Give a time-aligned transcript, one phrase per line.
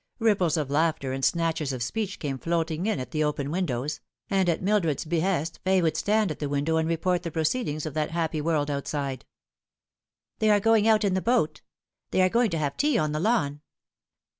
[0.17, 3.99] Ripples of laughter and snatches of speech came floating in at the open windows;
[4.31, 7.85] and at Mil dred's behest Fay would stand at the window and report the proceedings
[7.85, 9.25] of that happy world outside."
[10.39, 11.61] They are goino: out in the boat.
[12.09, 13.61] They are going to have tea on the lawn.